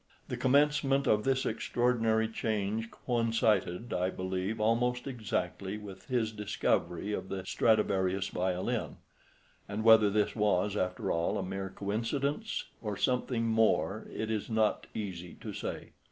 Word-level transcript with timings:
The 0.29 0.35
commencement 0.35 1.05
of 1.05 1.23
this 1.25 1.45
extraordinary 1.45 2.27
change 2.27 2.89
coincided, 2.89 3.93
I 3.93 4.09
believe, 4.09 4.59
almost 4.59 5.05
exactly 5.05 5.77
with 5.77 6.07
his 6.07 6.31
discovery 6.31 7.13
of 7.13 7.29
the 7.29 7.45
Stradivarius 7.45 8.29
violin; 8.29 8.95
and 9.69 9.83
whether 9.83 10.09
this 10.09 10.35
was, 10.35 10.75
after 10.75 11.11
all, 11.11 11.37
a 11.37 11.43
mere 11.43 11.69
coincidence 11.69 12.65
or 12.81 12.97
something 12.97 13.45
more 13.45 14.07
it 14.11 14.31
is 14.31 14.49
not 14.49 14.87
easy 14.95 15.35
to 15.39 15.53
say. 15.53 15.89